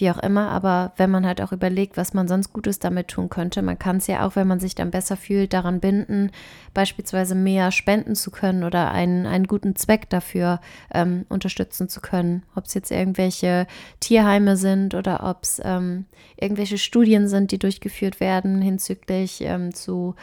[0.00, 0.50] wie auch immer.
[0.50, 3.96] Aber wenn man halt auch überlegt, was man sonst Gutes damit tun könnte, man kann
[3.96, 6.30] es ja auch, wenn man sich dann besser fühlt, daran binden,
[6.74, 10.60] beispielsweise mehr spenden zu können oder einen, einen guten Zweck dafür
[10.92, 12.42] ähm, unterstützen zu können.
[12.54, 13.66] Ob es jetzt irgendwelche
[14.00, 20.14] Tierheime sind oder ob es ähm, irgendwelche Studien sind, die durchgeführt werden hinzüglich ähm, zu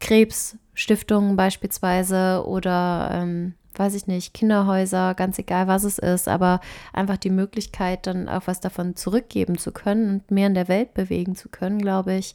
[0.00, 6.60] Krebsstiftungen beispielsweise oder ähm, weiß ich nicht, Kinderhäuser, ganz egal was es ist, aber
[6.92, 10.94] einfach die Möglichkeit, dann auch was davon zurückgeben zu können und mehr in der Welt
[10.94, 12.34] bewegen zu können, glaube ich,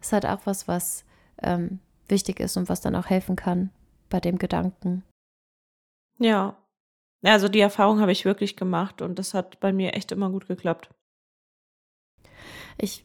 [0.00, 1.04] ist halt auch was, was
[1.42, 3.70] ähm, wichtig ist und was dann auch helfen kann
[4.08, 5.04] bei dem Gedanken.
[6.18, 6.56] Ja.
[7.24, 10.46] Also die Erfahrung habe ich wirklich gemacht und das hat bei mir echt immer gut
[10.46, 10.90] geklappt.
[12.76, 13.04] Ich,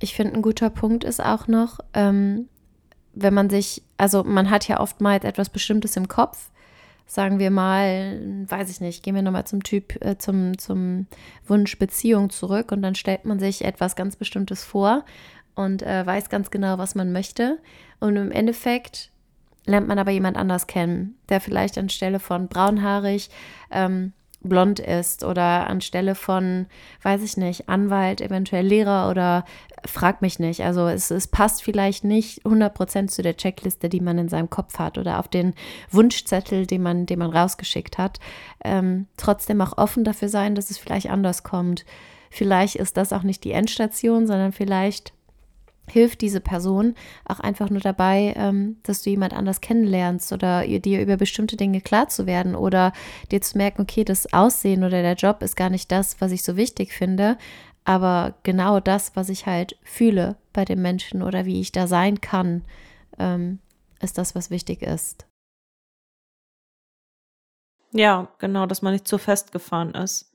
[0.00, 2.48] ich finde, ein guter Punkt ist auch noch, ähm,
[3.12, 6.50] wenn man sich, also man hat ja oftmals etwas Bestimmtes im Kopf,
[7.06, 11.06] sagen wir mal, weiß ich nicht, gehen wir nochmal zum Typ, äh, zum, zum
[11.46, 15.04] Wunsch Beziehung zurück und dann stellt man sich etwas ganz Bestimmtes vor
[15.56, 17.58] und äh, weiß ganz genau, was man möchte.
[17.98, 19.10] Und im Endeffekt
[19.66, 23.28] lernt man aber jemand anders kennen, der vielleicht anstelle von braunhaarig
[23.70, 26.66] ähm, blond ist oder anstelle von,
[27.02, 29.44] weiß ich nicht, Anwalt, eventuell Lehrer oder
[29.86, 30.62] frag mich nicht.
[30.62, 34.78] Also es, es passt vielleicht nicht 100% zu der Checkliste, die man in seinem Kopf
[34.78, 35.54] hat oder auf den
[35.90, 38.18] Wunschzettel, den man, den man rausgeschickt hat.
[38.64, 41.84] Ähm, trotzdem auch offen dafür sein, dass es vielleicht anders kommt.
[42.30, 45.12] Vielleicht ist das auch nicht die Endstation, sondern vielleicht
[45.90, 51.00] hilft diese Person auch einfach nur dabei, ähm, dass du jemand anders kennenlernst oder dir
[51.00, 52.92] über bestimmte Dinge klar zu werden oder
[53.30, 56.42] dir zu merken, okay, das Aussehen oder der Job ist gar nicht das, was ich
[56.42, 57.36] so wichtig finde,
[57.84, 62.20] aber genau das, was ich halt fühle bei dem Menschen oder wie ich da sein
[62.20, 62.64] kann,
[63.18, 63.58] ähm,
[64.00, 65.26] ist das, was wichtig ist.
[67.92, 70.32] Ja, genau, dass man nicht zu festgefahren ist.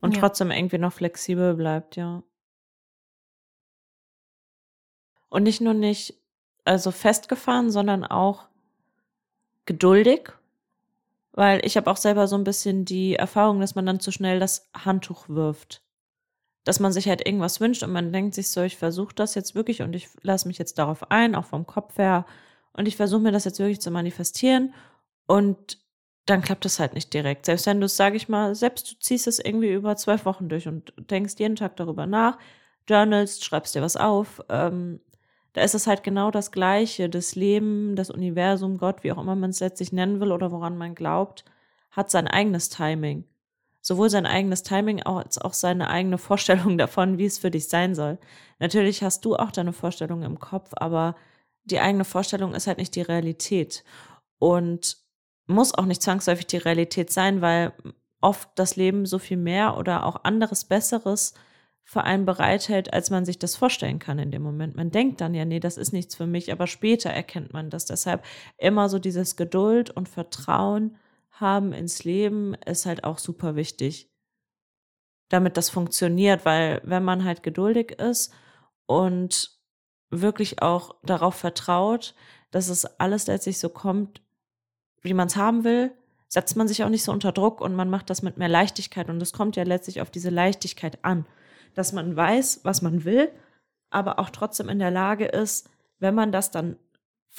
[0.00, 0.20] Und ja.
[0.20, 2.22] trotzdem irgendwie noch flexibel bleibt, ja.
[5.28, 6.14] Und nicht nur nicht
[6.64, 8.48] also festgefahren, sondern auch
[9.66, 10.32] geduldig,
[11.32, 14.40] weil ich habe auch selber so ein bisschen die Erfahrung, dass man dann zu schnell
[14.40, 15.82] das Handtuch wirft.
[16.64, 19.54] Dass man sich halt irgendwas wünscht und man denkt sich so, ich versuche das jetzt
[19.54, 22.26] wirklich und ich lasse mich jetzt darauf ein, auch vom Kopf her.
[22.72, 24.74] Und ich versuche mir das jetzt wirklich zu manifestieren.
[25.26, 25.78] Und
[26.26, 27.46] dann klappt es halt nicht direkt.
[27.46, 30.48] Selbst wenn du es, sage ich mal, selbst du ziehst es irgendwie über zwölf Wochen
[30.48, 32.38] durch und denkst jeden Tag darüber nach,
[32.88, 35.00] journalst, schreibst dir was auf, ähm,
[35.56, 37.08] da ist es halt genau das Gleiche.
[37.08, 40.76] Das Leben, das Universum, Gott, wie auch immer man es letztlich nennen will oder woran
[40.76, 41.46] man glaubt,
[41.90, 43.24] hat sein eigenes Timing.
[43.80, 47.94] Sowohl sein eigenes Timing als auch seine eigene Vorstellung davon, wie es für dich sein
[47.94, 48.18] soll.
[48.58, 51.16] Natürlich hast du auch deine Vorstellung im Kopf, aber
[51.64, 53.82] die eigene Vorstellung ist halt nicht die Realität
[54.38, 54.98] und
[55.46, 57.72] muss auch nicht zwangsläufig die Realität sein, weil
[58.20, 61.32] oft das Leben so viel mehr oder auch anderes Besseres
[61.88, 64.74] für einen bereithält, als man sich das vorstellen kann in dem Moment.
[64.74, 67.86] Man denkt dann ja, nee, das ist nichts für mich, aber später erkennt man das.
[67.86, 68.24] Deshalb
[68.58, 70.96] immer so dieses Geduld und Vertrauen
[71.30, 74.10] haben ins Leben ist halt auch super wichtig,
[75.28, 78.34] damit das funktioniert, weil wenn man halt geduldig ist
[78.86, 79.56] und
[80.10, 82.16] wirklich auch darauf vertraut,
[82.50, 84.22] dass es alles letztlich so kommt,
[85.02, 85.92] wie man es haben will,
[86.26, 89.08] setzt man sich auch nicht so unter Druck und man macht das mit mehr Leichtigkeit.
[89.08, 91.26] Und es kommt ja letztlich auf diese Leichtigkeit an,
[91.76, 93.30] dass man weiß, was man will,
[93.90, 96.76] aber auch trotzdem in der Lage ist, wenn man das dann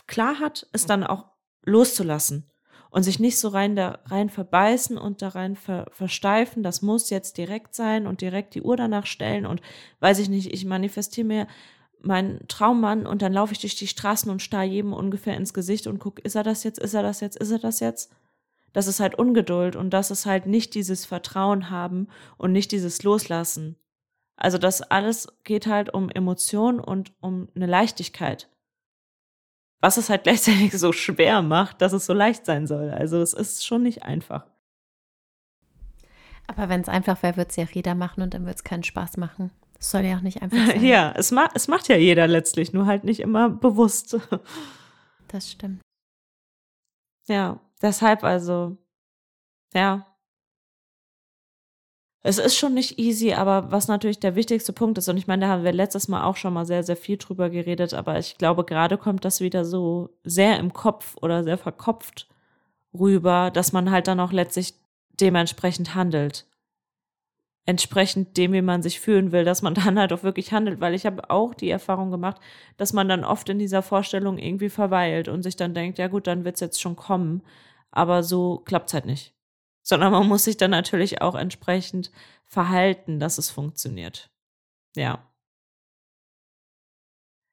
[0.06, 1.26] klar hat, es dann auch
[1.63, 2.50] loszulassen
[2.89, 7.10] und sich nicht so rein da rein verbeißen und da rein ver, versteifen, das muss
[7.10, 9.62] jetzt direkt sein und direkt die Uhr danach stellen und
[10.00, 11.47] weiß ich nicht, ich manifestiere mir
[12.00, 15.88] meinen Traummann und dann laufe ich durch die Straßen und starr jedem ungefähr ins Gesicht
[15.88, 18.12] und gucke, ist er das jetzt, ist er das jetzt, ist er das jetzt?
[18.71, 23.02] Das ist halt Ungeduld und das ist halt nicht dieses Vertrauen haben und nicht dieses
[23.02, 23.78] Loslassen.
[24.38, 28.50] Also das alles geht halt um Emotionen und um eine Leichtigkeit.
[29.82, 32.91] Was es halt gleichzeitig so schwer macht, dass es so leicht sein soll.
[32.91, 34.45] Also es ist schon nicht einfach.
[36.45, 38.84] Aber wenn es einfach wäre, würde es ja jeder machen und dann würde es keinen
[38.84, 39.52] Spaß machen.
[39.73, 40.84] Das soll ja auch nicht einfach sein.
[40.84, 44.17] Ja, es, ma es macht ja jeder letztlich, nur halt nicht immer bewusst.
[45.28, 45.82] Das stimmt.
[47.28, 48.78] Ja, deshalb also,
[49.73, 50.06] ja.
[52.28, 55.46] Es ist schon nicht easy, aber was natürlich der wichtigste Punkt ist, und ich meine,
[55.46, 58.38] da haben wir letztes Mal auch schon mal sehr, sehr viel drüber geredet, aber ich
[58.38, 62.28] glaube, gerade kommt das wieder so sehr im Kopf oder sehr verkopft
[62.94, 64.74] rüber, dass man halt dann auch letztlich
[65.22, 66.46] dementsprechend handelt
[67.68, 70.96] entsprechend dem, wie man sich fühlen will, dass man dann halt auch wirklich handelt, weil
[70.96, 72.42] ich habe auch die Erfahrung gemacht,
[72.78, 76.28] dass man dann oft in dieser Vorstellung irgendwie verweilt und sich dann denkt, ja gut,
[76.28, 77.44] dann wird's jetzt schon kommen,
[77.92, 79.37] aber so klappt's halt nicht.
[79.88, 82.12] Sondern man muss sich dann natürlich auch entsprechend
[82.45, 84.30] verhalten, dass es funktioniert.
[84.95, 85.28] Ja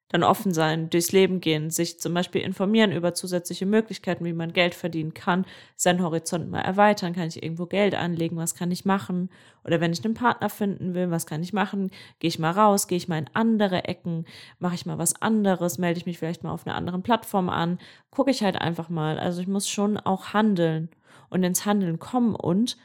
[0.09, 4.53] dann offen sein, durchs Leben gehen, sich zum Beispiel informieren über zusätzliche Möglichkeiten, wie man
[4.53, 5.45] Geld verdienen kann,
[5.75, 9.29] seinen Horizont mal erweitern, kann ich irgendwo Geld anlegen, was kann ich machen?
[9.63, 11.89] Oder wenn ich einen Partner finden will, was kann ich machen?
[12.19, 14.25] Gehe ich mal raus, gehe ich mal in andere Ecken,
[14.59, 17.79] mache ich mal was anderes, melde ich mich vielleicht mal auf einer anderen Plattform an,
[18.11, 19.17] gucke ich halt einfach mal.
[19.19, 20.89] Also ich muss schon auch handeln
[21.29, 22.77] und ins Handeln kommen und,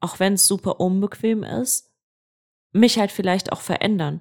[0.00, 1.92] auch wenn es super unbequem ist,
[2.72, 4.20] mich halt vielleicht auch verändern.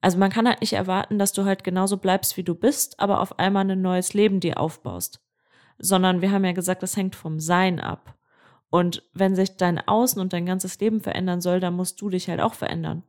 [0.00, 3.20] Also man kann halt nicht erwarten, dass du halt genauso bleibst, wie du bist, aber
[3.20, 5.22] auf einmal ein neues Leben dir aufbaust.
[5.78, 8.16] Sondern wir haben ja gesagt, das hängt vom Sein ab.
[8.70, 12.28] Und wenn sich dein Außen und dein ganzes Leben verändern soll, dann musst du dich
[12.28, 13.02] halt auch verändern.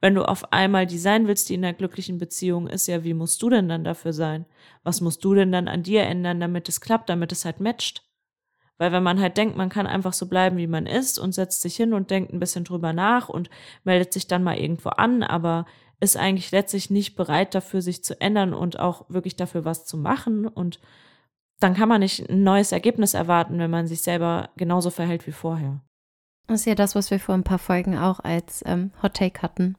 [0.00, 3.14] Wenn du auf einmal die sein willst, die in einer glücklichen Beziehung ist, ja, wie
[3.14, 4.46] musst du denn dann dafür sein?
[4.84, 8.07] Was musst du denn dann an dir ändern, damit es klappt, damit es halt matcht?
[8.78, 11.62] Weil wenn man halt denkt, man kann einfach so bleiben, wie man ist und setzt
[11.62, 13.50] sich hin und denkt ein bisschen drüber nach und
[13.84, 15.66] meldet sich dann mal irgendwo an, aber
[16.00, 19.96] ist eigentlich letztlich nicht bereit dafür, sich zu ändern und auch wirklich dafür was zu
[19.96, 20.46] machen.
[20.46, 20.78] Und
[21.58, 25.32] dann kann man nicht ein neues Ergebnis erwarten, wenn man sich selber genauso verhält wie
[25.32, 25.80] vorher.
[26.46, 29.42] Das ist ja das, was wir vor ein paar Folgen auch als ähm, Hot Take
[29.42, 29.76] hatten.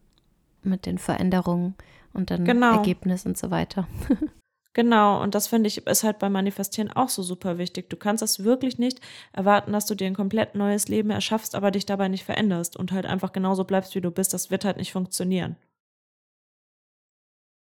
[0.62, 1.76] Mit den Veränderungen
[2.12, 2.76] und dann genau.
[2.76, 3.88] Ergebnis und so weiter.
[4.80, 7.90] Genau, und das finde ich ist halt beim Manifestieren auch so super wichtig.
[7.90, 9.02] Du kannst das wirklich nicht
[9.34, 12.94] erwarten, dass du dir ein komplett neues Leben erschaffst, aber dich dabei nicht veränderst und
[12.94, 14.34] halt einfach genauso bleibst, wie du bist.
[14.34, 15.58] Das wird halt nicht funktionieren.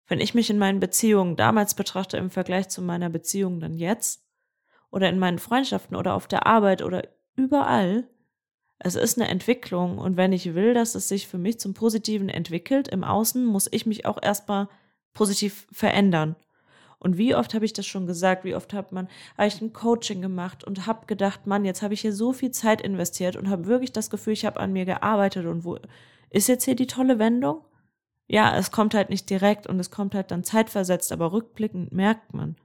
[0.06, 4.24] Wenn ich mich in meinen Beziehungen damals betrachte im Vergleich zu meiner Beziehung dann jetzt
[4.90, 8.08] oder in meinen Freundschaften oder auf der Arbeit oder überall,
[8.78, 12.30] es ist eine Entwicklung und wenn ich will, dass es sich für mich zum Positiven
[12.30, 14.70] entwickelt im Außen, muss ich mich auch erstmal
[15.12, 16.36] positiv verändern.
[17.02, 18.44] Und wie oft habe ich das schon gesagt?
[18.44, 21.94] Wie oft hat man habe ich ein Coaching gemacht und habe gedacht, Mann, jetzt habe
[21.94, 24.84] ich hier so viel Zeit investiert und habe wirklich das Gefühl, ich habe an mir
[24.84, 25.78] gearbeitet und wo
[26.30, 27.62] ist jetzt hier die tolle Wendung?
[28.32, 32.32] ja, es kommt halt nicht direkt und es kommt halt dann zeitversetzt, aber rückblickend merkt
[32.32, 32.56] man,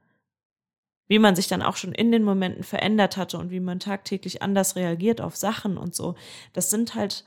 [1.10, 4.42] wie man sich dann auch schon in den Momenten verändert hatte und wie man tagtäglich
[4.42, 6.16] anders reagiert auf Sachen und so.
[6.54, 7.26] Das sind halt,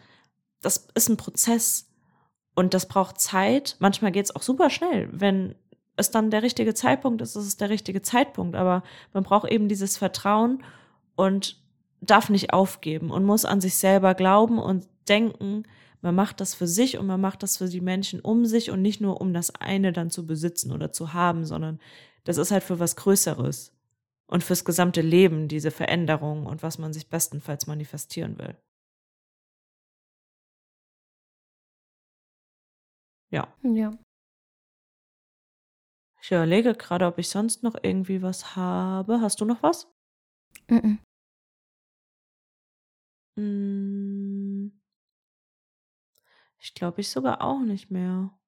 [0.63, 1.91] das ist ein Prozess
[2.55, 3.77] und das braucht Zeit.
[3.79, 5.11] Manchmal geht es auch super schnell.
[5.13, 5.55] Wenn
[6.01, 8.83] es dann der richtige Zeitpunkt ist, ist es der richtige Zeitpunkt, aber
[9.13, 10.63] man braucht eben dieses Vertrauen
[11.17, 11.61] und
[12.01, 15.65] darf nicht aufgeben und muss an sich selber glauben und denken,
[16.03, 18.81] man macht das für sich und man macht das für die Menschen um sich und
[18.83, 21.79] nicht nur um das eine dann zu besitzen oder zu haben, sondern
[22.25, 23.73] das ist halt für was Größeres
[24.27, 28.57] und fürs gesamte Leben diese Veränderung und was man sich bestenfalls manifestieren will.
[33.31, 33.49] Ja.
[33.63, 33.93] Ja.
[36.23, 39.21] Ich überlege gerade, ob ich sonst noch irgendwie was habe.
[39.21, 39.89] Hast du noch was?
[40.69, 40.99] Mm, -mm.
[46.59, 48.39] Ich glaube, ich sogar auch nicht mehr.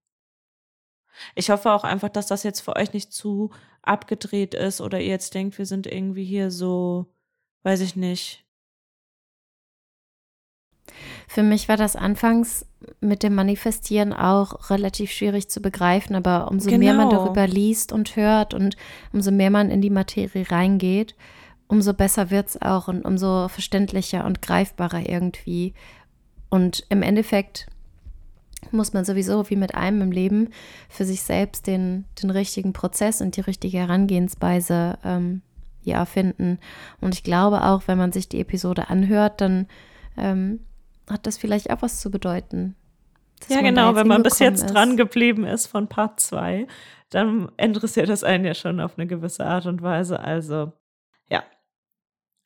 [1.34, 3.50] Ich hoffe auch einfach, dass das jetzt für euch nicht zu
[3.82, 7.14] abgedreht ist oder ihr jetzt denkt, wir sind irgendwie hier so,
[7.62, 8.41] weiß ich nicht.
[11.28, 12.66] Für mich war das anfangs
[13.00, 16.80] mit dem Manifestieren auch relativ schwierig zu begreifen, aber umso genau.
[16.80, 17.24] mehr man genau.
[17.24, 18.76] darüber liest und hört und
[19.12, 21.14] umso mehr man in die Materie reingeht,
[21.68, 25.74] umso besser wird es auch und umso verständlicher und greifbarer irgendwie.
[26.50, 27.66] Und im Endeffekt
[28.70, 30.50] muss man sowieso wie mit allem im Leben
[30.88, 35.42] für sich selbst den, den richtigen Prozess und die richtige Herangehensweise ähm,
[35.82, 36.58] ja, finden.
[37.00, 39.66] Und ich glaube auch, wenn man sich die Episode anhört, dann
[40.16, 40.60] ähm,
[41.12, 42.76] hat das vielleicht auch was zu bedeuten.
[43.48, 44.72] Ja, genau, wenn man bis jetzt ist.
[44.72, 46.66] dran geblieben ist von Part 2,
[47.10, 50.20] dann interessiert das einen ja schon auf eine gewisse Art und Weise.
[50.20, 50.72] Also,
[51.28, 51.42] ja,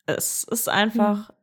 [0.07, 1.37] es ist einfach mhm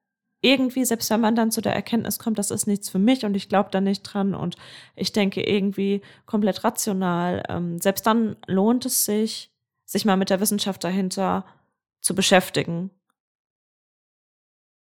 [0.45, 3.35] irgendwie, selbst wenn man dann zu der Erkenntnis kommt, das ist nichts für mich und
[3.35, 4.57] ich glaube da nicht dran und
[4.95, 9.51] ich denke irgendwie komplett rational, ähm, selbst dann lohnt es sich,
[9.87, 11.47] sich mal mit der Wissenschaft dahinter
[12.03, 12.91] zu beschäftigen.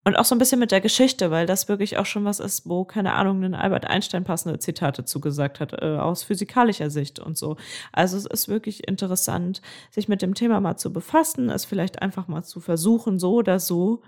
[0.05, 2.67] Und auch so ein bisschen mit der Geschichte, weil das wirklich auch schon was ist,
[2.67, 7.37] wo, keine Ahnung, ein Albert Einstein passende Zitate zugesagt hat, äh, aus physikalischer Sicht und
[7.37, 7.57] so.
[7.91, 12.27] Also es ist wirklich interessant, sich mit dem Thema mal zu befassen, es vielleicht einfach
[12.27, 14.01] mal zu versuchen, so oder so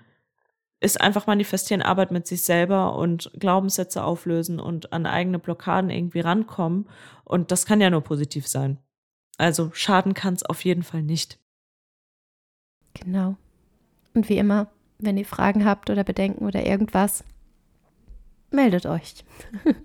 [0.82, 6.22] ist einfach manifestieren, Arbeit mit sich selber und Glaubenssätze auflösen und an eigene Blockaden irgendwie
[6.22, 6.89] rankommen.
[7.24, 8.80] Und das kann ja nur positiv sein.
[9.38, 11.39] Also schaden kann es auf jeden Fall nicht.
[12.96, 13.38] Genau.
[14.16, 14.72] Und wie immer,
[15.02, 17.24] wenn ihr Fragen habt oder Bedenken oder irgendwas,
[18.52, 19.26] meldet euch.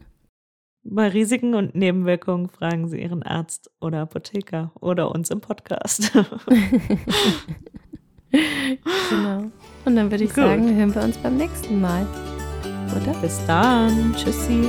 [0.88, 6.12] Bei Risiken und Nebenwirkungen fragen Sie Ihren Arzt oder Apotheker oder uns im Podcast.
[9.10, 9.50] genau.
[9.84, 10.44] Und dann würde ich Gut.
[10.44, 12.06] sagen, hören wir uns beim nächsten Mal.
[12.94, 13.12] Oder?
[13.20, 14.14] Bis dann.
[14.14, 14.68] Tschüssi.